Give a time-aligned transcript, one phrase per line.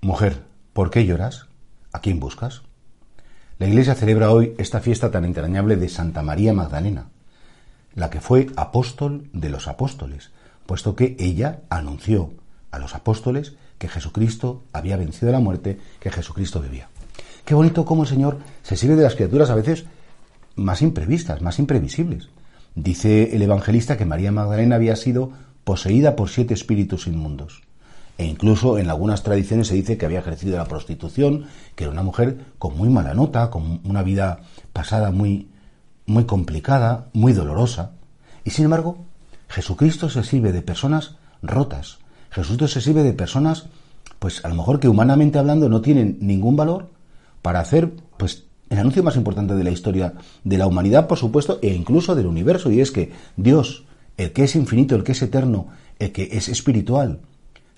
[0.00, 0.44] Mujer,
[0.74, 1.46] ¿por qué lloras?
[1.92, 2.62] ¿A quién buscas?
[3.58, 7.08] La Iglesia celebra hoy esta fiesta tan entrañable de Santa María Magdalena,
[7.96, 10.30] la que fue apóstol de los apóstoles,
[10.66, 12.30] puesto que ella anunció
[12.70, 16.88] a los apóstoles que Jesucristo había vencido la muerte, que Jesucristo vivía.
[17.44, 19.84] Qué bonito cómo el Señor se sirve de las criaturas a veces
[20.54, 22.28] más imprevistas, más imprevisibles.
[22.76, 25.32] Dice el evangelista que María Magdalena había sido
[25.64, 27.67] poseída por siete espíritus inmundos.
[28.18, 32.02] E incluso en algunas tradiciones se dice que había ejercido la prostitución, que era una
[32.02, 34.40] mujer con muy mala nota, con una vida
[34.72, 35.48] pasada muy,
[36.04, 37.92] muy complicada, muy dolorosa.
[38.44, 38.98] Y sin embargo,
[39.48, 41.98] Jesucristo se sirve de personas rotas.
[42.30, 43.66] Jesucristo se sirve de personas,
[44.18, 46.90] pues a lo mejor que humanamente hablando no tienen ningún valor
[47.40, 51.60] para hacer, pues, el anuncio más importante de la historia de la humanidad, por supuesto,
[51.62, 53.84] e incluso del universo, y es que Dios,
[54.16, 57.20] el que es infinito, el que es eterno, el que es espiritual,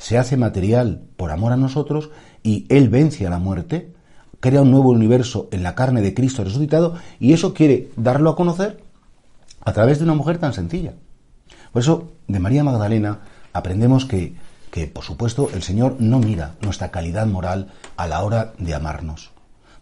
[0.01, 2.09] se hace material por amor a nosotros
[2.43, 3.93] y Él vence a la muerte,
[4.41, 8.37] crea un nuevo universo en la carne de Cristo resucitado y eso quiere darlo a
[8.37, 8.83] conocer
[9.61, 10.95] a través de una mujer tan sencilla.
[11.71, 13.21] Por eso, de María Magdalena
[13.53, 14.35] aprendemos que,
[14.71, 19.33] que, por supuesto, el Señor no mira nuestra calidad moral a la hora de amarnos.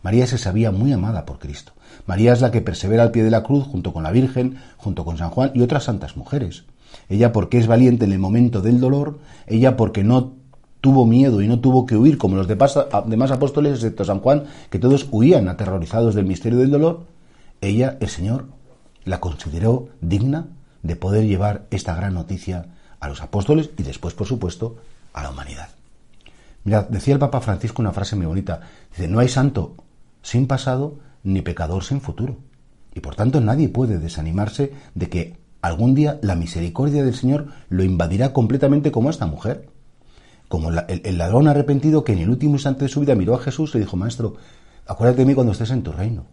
[0.02, 1.74] María se sabía muy amada por Cristo.
[2.06, 5.04] María es la que persevera al pie de la cruz junto con la Virgen, junto
[5.04, 6.64] con San Juan y otras santas mujeres.
[7.08, 10.32] Ella porque es valiente en el momento del dolor, ella porque no
[10.80, 12.76] tuvo miedo y no tuvo que huir como los demás
[13.30, 17.06] apóstoles, excepto San Juan, que todos huían aterrorizados del misterio del dolor,
[17.60, 18.46] ella, el Señor,
[19.04, 20.46] la consideró digna
[20.82, 22.66] de poder llevar esta gran noticia
[23.00, 24.76] a los apóstoles y después, por supuesto,
[25.12, 25.70] a la humanidad.
[26.64, 28.60] Mirad, decía el Papa Francisco una frase muy bonita.
[28.90, 29.74] Dice, no hay santo
[30.22, 32.36] sin pasado ni pecador sin futuro.
[32.94, 37.84] Y por tanto nadie puede desanimarse de que algún día la misericordia del Señor lo
[37.84, 39.68] invadirá completamente como esta mujer.
[40.48, 43.70] Como el, ladrón arrepentido que en el último instante de su vida miró a Jesús
[43.74, 44.36] y le dijo, Maestro,
[44.86, 46.24] acuérdate de mí cuando estés en tu reino.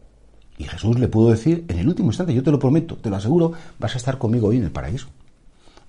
[0.57, 3.17] Y Jesús le pudo decir, en el último instante, yo te lo prometo, te lo
[3.17, 5.07] aseguro, vas a estar conmigo hoy en el paraíso.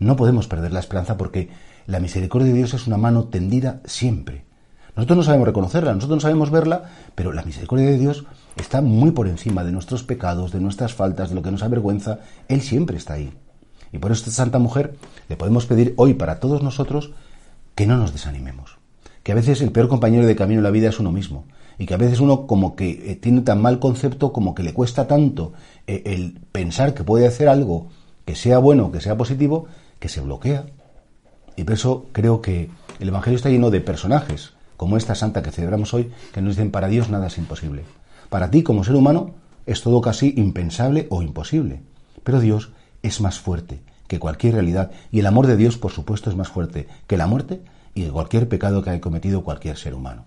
[0.01, 1.51] No podemos perder la esperanza porque
[1.87, 4.45] la misericordia de Dios es una mano tendida siempre.
[4.97, 6.85] Nosotros no sabemos reconocerla, nosotros no sabemos verla,
[7.15, 8.25] pero la misericordia de Dios
[8.57, 12.21] está muy por encima de nuestros pecados, de nuestras faltas, de lo que nos avergüenza.
[12.49, 13.31] Él siempre está ahí.
[13.93, 14.97] Y por eso esta Santa Mujer
[15.29, 17.11] le podemos pedir hoy para todos nosotros
[17.75, 18.79] que no nos desanimemos.
[19.23, 21.45] Que a veces el peor compañero de camino en la vida es uno mismo.
[21.79, 24.73] Y que a veces uno como que eh, tiene tan mal concepto, como que le
[24.73, 25.53] cuesta tanto
[25.87, 27.89] eh, el pensar que puede hacer algo
[28.25, 29.67] que sea bueno, que sea positivo,
[29.99, 30.65] que se bloquea.
[31.55, 35.51] Y por eso creo que el Evangelio está lleno de personajes como esta santa que
[35.51, 37.85] celebramos hoy, que nos dicen para Dios nada es imposible.
[38.29, 39.35] Para ti, como ser humano,
[39.67, 41.83] es todo casi impensable o imposible.
[42.25, 42.71] Pero Dios
[43.03, 46.49] es más fuerte que cualquier realidad y el amor de Dios, por supuesto, es más
[46.49, 47.61] fuerte que la muerte
[47.95, 50.27] y cualquier pecado que haya cometido cualquier ser humano.